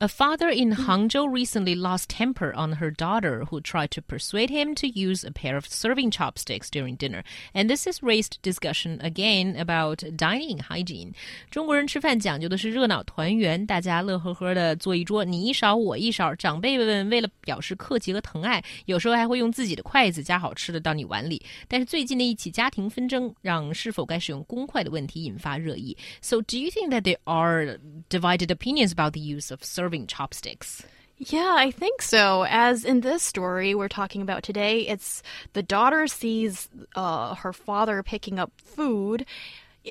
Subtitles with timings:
[0.00, 4.74] A father in Hangzhou recently lost temper on her daughter who tried to persuade him
[4.74, 7.24] to use a pair of serving chopsticks during dinner.
[7.54, 11.14] And this has raised discussion again about dining hygiene.
[11.50, 16.34] 中国人吃饭讲究的是热闹团圆，大家乐呵呵的坐一桌，你一勺我一勺。
[16.34, 21.42] 长辈们为了表示客气和疼爱，有时候还会用自己的筷子夹好吃的到你碗里。
[21.66, 25.96] 但是最近的一起家庭纷争，让是否该使用公筷的问题引发热议。
[26.20, 27.78] So do you think that there are
[28.10, 30.83] divided opinions about the use of serving Serving chopsticks.
[31.17, 32.45] Yeah, I think so.
[32.49, 38.01] As in this story we're talking about today, it's the daughter sees uh, her father
[38.01, 39.25] picking up food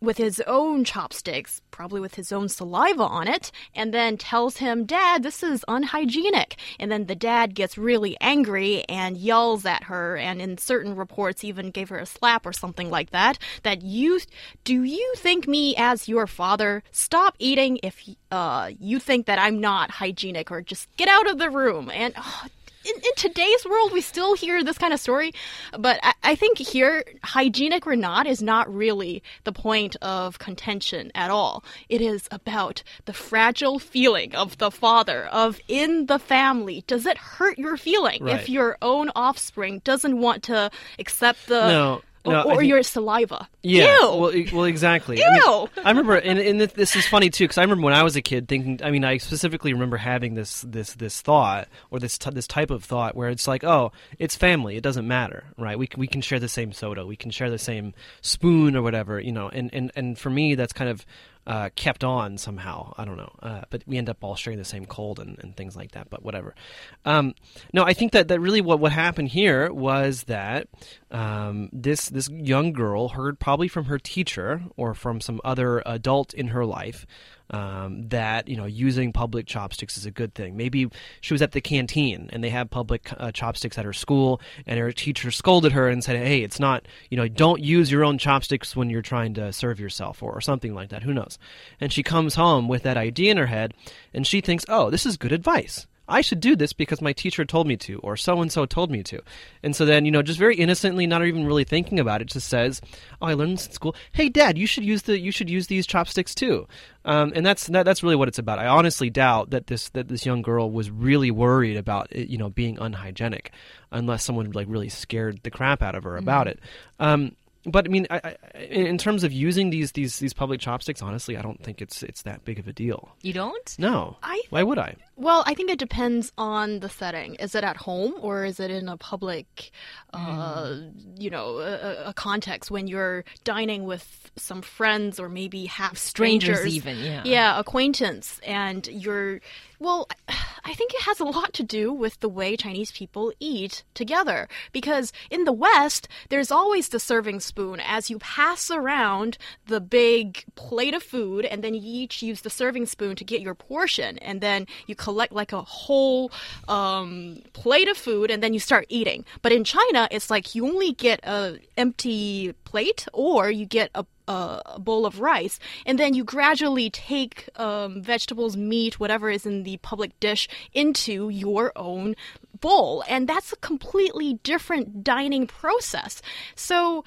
[0.00, 4.84] with his own chopsticks, probably with his own saliva on it, and then tells him,
[4.84, 6.56] Dad, this is unhygienic.
[6.78, 11.44] And then the dad gets really angry and yells at her, and in certain reports,
[11.44, 13.38] even gave her a slap or something like that.
[13.62, 14.20] That you,
[14.64, 16.82] do you think me as your father?
[16.90, 21.38] Stop eating if uh, you think that I'm not hygienic, or just get out of
[21.38, 21.90] the room.
[21.90, 22.42] And oh,
[22.86, 25.32] in, in today's world, we still hear this kind of story,
[25.78, 31.10] but I, I think here, hygienic or not is not really the point of contention
[31.14, 31.64] at all.
[31.88, 36.84] It is about the fragile feeling of the father, of in the family.
[36.86, 38.40] Does it hurt your feeling Right.
[38.40, 42.82] if your own offspring doesn't want to accept the No, no, or, or think- your
[42.82, 43.48] saliva?
[43.62, 43.96] Yeah.
[44.00, 44.16] Ew.
[44.16, 45.22] Well, well, exactly.
[45.24, 45.68] I, mean, Ew.
[45.84, 48.22] I remember, and, and this is funny too, because I remember when I was a
[48.22, 48.80] kid thinking.
[48.82, 52.70] I mean, I specifically remember having this this this thought or this t- this type
[52.70, 54.76] of thought where it's like, oh, it's family.
[54.76, 55.78] It doesn't matter, right?
[55.78, 57.04] We we can share the same soda.
[57.06, 59.48] We can share the same spoon or whatever, you know.
[59.48, 61.04] And and and for me, that's kind of.
[61.46, 62.92] Uh, kept on somehow.
[62.98, 65.56] I don't know, uh, but we end up all sharing the same cold and, and
[65.56, 66.10] things like that.
[66.10, 66.56] But whatever.
[67.04, 67.34] Um,
[67.72, 70.66] no, I think that, that really what, what happened here was that
[71.12, 76.34] um, this this young girl heard probably from her teacher or from some other adult
[76.34, 77.06] in her life
[77.50, 80.56] um, that you know using public chopsticks is a good thing.
[80.56, 80.88] Maybe
[81.20, 84.78] she was at the canteen and they have public uh, chopsticks at her school, and
[84.78, 88.18] her teacher scolded her and said, "Hey, it's not you know don't use your own
[88.18, 91.02] chopsticks when you're trying to serve yourself or, or something like that.
[91.02, 91.35] Who knows?"
[91.80, 93.74] And she comes home with that idea in her head,
[94.14, 97.44] and she thinks, "Oh, this is good advice." I should do this because my teacher
[97.44, 99.20] told me to, or so and so told me to.
[99.62, 102.48] And so then, you know, just very innocently, not even really thinking about it, just
[102.48, 102.80] says,
[103.20, 103.96] "Oh, I learned this in school.
[104.12, 106.68] Hey, Dad, you should use the you should use these chopsticks too."
[107.04, 108.58] Um, and that's that, that's really what it's about.
[108.58, 112.38] I honestly doubt that this that this young girl was really worried about it, you
[112.38, 113.50] know being unhygienic,
[113.90, 116.60] unless someone like really scared the crap out of her about it.
[117.00, 117.32] Um,
[117.66, 121.02] but I mean, I, I, in in terms of using these these these public chopsticks,
[121.02, 123.10] honestly, I don't think it's it's that big of a deal.
[123.22, 123.76] You don't?
[123.78, 124.96] No, I why would I?
[125.16, 127.34] Well, I think it depends on the setting.
[127.36, 129.70] Is it at home or is it in a public,
[130.12, 130.76] uh,
[131.16, 136.58] you know, a, a context when you're dining with some friends or maybe half Strangers
[136.58, 137.22] strangers, even, yeah.
[137.24, 139.40] yeah, acquaintance, and you're.
[139.78, 140.34] Well, I
[140.74, 144.48] think it has a lot to do with the way Chinese people eat together.
[144.72, 150.44] Because in the West, there's always the serving spoon as you pass around the big
[150.54, 154.18] plate of food, and then you each use the serving spoon to get your portion,
[154.18, 156.30] and then you collect like a whole
[156.68, 159.24] um, plate of food, and then you start eating.
[159.42, 164.04] But in China, it's like you only get a empty plate, or you get a
[164.28, 169.62] a bowl of rice, and then you gradually take um, vegetables, meat, whatever is in
[169.62, 172.16] the public dish into your own
[172.60, 173.04] bowl.
[173.08, 176.22] And that's a completely different dining process.
[176.54, 177.04] So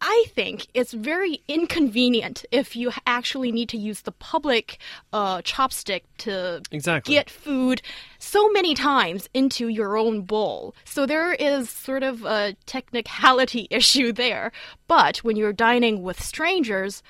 [0.00, 4.78] I think it's very inconvenient if you actually need to use the public
[5.12, 7.14] uh, chopstick to Exactly.
[7.14, 7.80] get food
[8.18, 10.74] so many times into your own bowl.
[10.84, 14.52] So there is sort of a technicality issue there.
[14.86, 17.02] But when you're dining with strangers,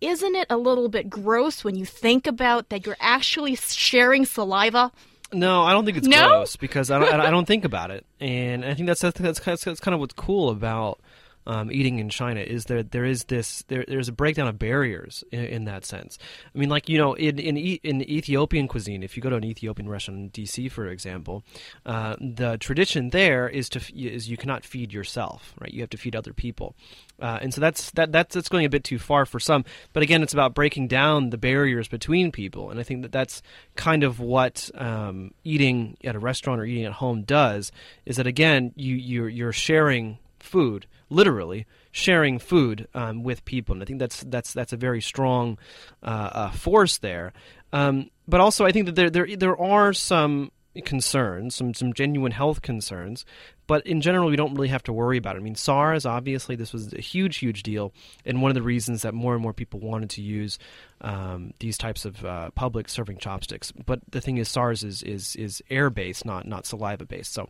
[0.00, 4.92] isn't it a little bit gross when you think about that you're actually sharing saliva?
[5.32, 6.28] No, I don't think it's No?
[6.28, 9.64] gross because I don't, I don't think about it, and I think that's that's that's,
[9.64, 11.00] that's kind of what's cool about
[11.46, 15.24] um, eating in China is there there is this there there's a breakdown of barriers
[15.30, 16.18] in, in that sense.
[16.54, 19.36] I mean, like you know, in in, E- in Ethiopian cuisine, if you go to
[19.36, 20.68] an Ethiopian restaurant in D.C.
[20.68, 21.44] for example,
[21.86, 25.72] uh, the tradition there is to is you cannot feed yourself, right?
[25.72, 26.74] You have to feed other people.
[27.20, 29.64] Uh, and so that's that that's that's going a bit too far for some.
[29.92, 33.42] But again, it's about breaking down the barriers between people, and I think that that's
[33.76, 37.70] kind of what um, eating at a restaurant or eating at home does.
[38.04, 43.82] Is that again, you you're you're sharing food, literally sharing food um, with people, and
[43.82, 45.58] I think that's that's that's a very strong
[46.02, 47.32] uh, uh, force there.
[47.72, 50.50] Um, but also, I think that there there there are some
[50.84, 53.24] concerns, some some genuine health concerns,
[53.66, 55.38] but in general, we don't really have to worry about it.
[55.38, 57.92] I mean, SARS obviously this was a huge, huge deal,
[58.26, 60.58] and one of the reasons that more and more people wanted to use
[61.00, 63.72] um, these types of uh, public serving chopsticks.
[63.72, 67.32] But the thing is, SARS is is is air based, not not saliva based.
[67.32, 67.48] So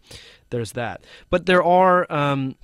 [0.51, 1.05] there's that.
[1.31, 2.11] But there are.
[2.13, 2.57] Um,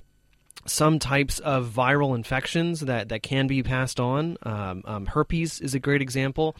[0.65, 4.37] some types of viral infections that, that can be passed on.
[4.43, 6.55] Um, um, herpes is a great example.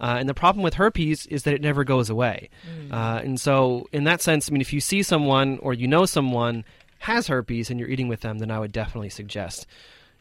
[0.00, 2.50] Uh, and the problem with herpes is that it never goes away.
[2.68, 2.92] Mm.
[2.92, 6.04] Uh, and so, in that sense, I mean, if you see someone or you know
[6.04, 6.64] someone
[6.98, 9.66] has herpes and you're eating with them, then I would definitely suggest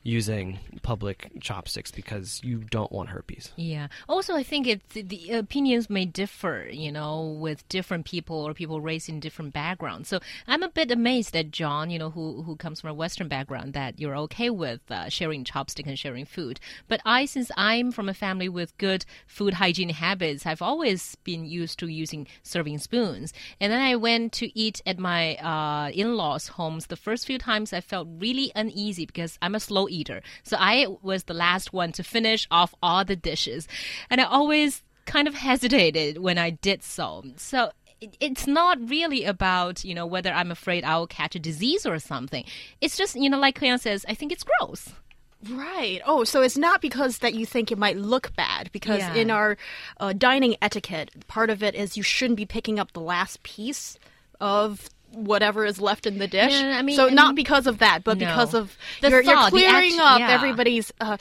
[0.06, 3.52] using public chopsticks because you don't want herpes.
[3.56, 3.88] Yeah.
[4.08, 8.80] Also, I think it the opinions may differ, you know, with different people or people
[8.82, 10.08] raised in different backgrounds.
[10.08, 13.28] So I'm a bit amazed that John, you know, who who comes from a Western
[13.28, 16.60] background, that you're okay with uh, sharing chopstick and sharing food.
[16.88, 21.46] But I, since I'm from a family with good food hygiene habits, I've always been
[21.46, 23.34] used to using serving spoons.
[23.60, 26.88] And then I went to eat at my uh, in-laws' homes.
[26.88, 30.22] The first few times, I felt really uneasy because I'm a slow eater.
[30.44, 33.68] So I was the last one to finish off all the dishes.
[34.10, 37.24] And I always kind of hesitated when I did so.
[37.38, 37.72] So
[38.20, 42.00] it's not really about you know whether I'm afraid I will catch a disease or
[42.00, 42.44] something.
[42.82, 44.90] It's just you know like Kuyan says, I think it's gross.
[45.50, 46.02] Right.
[46.06, 48.72] Oh, so it's not because that you think it might look bad.
[48.72, 49.14] Because yeah.
[49.14, 49.58] in our
[50.00, 54.00] uh, dining etiquette, part of it is you shouldn't be picking up the last piece
[54.40, 56.54] of whatever is left in the dish.
[56.54, 58.26] I mean, so not because of that, but no.
[58.26, 60.30] because of the you're, you're clearing up yeah.
[60.30, 60.92] everybody's.
[61.00, 61.18] Uh,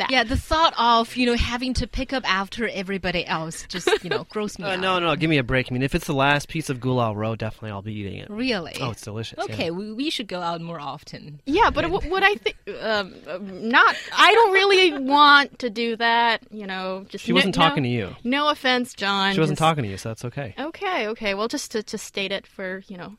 [0.00, 0.10] that.
[0.10, 4.10] Yeah, the thought of you know having to pick up after everybody else just you
[4.10, 4.80] know gross me uh, out.
[4.80, 5.70] No, no, give me a break.
[5.70, 8.28] I mean, if it's the last piece of gulao rou, definitely I'll be eating it.
[8.30, 8.76] Really?
[8.80, 9.38] Oh, it's delicious.
[9.38, 9.70] Okay, yeah.
[9.70, 11.40] we, we should go out more often.
[11.46, 13.14] Yeah, but what, what I think, um,
[13.68, 13.96] not.
[14.12, 16.42] I don't really want to do that.
[16.50, 18.16] You know, just she wasn't no, talking to you.
[18.24, 19.34] No offense, John.
[19.34, 20.54] She wasn't just, talking to you, so that's okay.
[20.58, 21.34] Okay, okay.
[21.34, 23.16] Well, just to, to state it for you know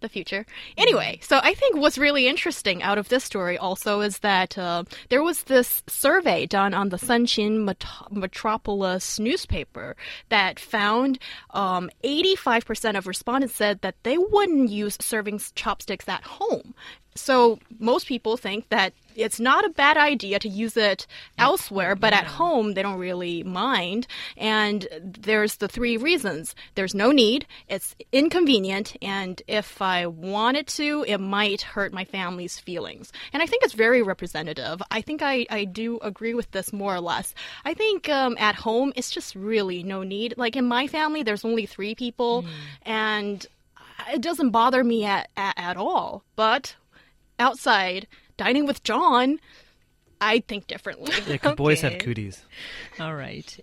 [0.00, 0.46] the future.
[0.76, 4.84] Anyway, so I think what's really interesting out of this story also is that uh,
[5.08, 9.96] there was this survey done on the Sanqin Met- Metropolis newspaper
[10.28, 11.18] that found
[11.50, 16.74] um, 85% of respondents said that they wouldn't use serving chopsticks at home.
[17.14, 21.06] So most people think that it's not a bad idea to use it
[21.38, 24.06] elsewhere, but at home they don't really mind.
[24.36, 26.54] And there's the three reasons.
[26.74, 32.58] There's no need, it's inconvenient, and if I wanted to, it might hurt my family's
[32.58, 33.12] feelings.
[33.32, 34.82] And I think it's very representative.
[34.90, 37.34] I think I, I do agree with this more or less.
[37.64, 40.34] I think um, at home it's just really no need.
[40.36, 42.48] Like in my family, there's only three people, mm.
[42.82, 43.46] and
[44.12, 46.24] it doesn't bother me at, at, at all.
[46.36, 46.74] But
[47.38, 48.06] outside
[48.40, 49.38] dining with John,
[50.18, 51.12] I think differently.
[51.26, 51.54] Yeah, okay.
[51.54, 52.42] boys have cooties.
[52.98, 53.54] All right.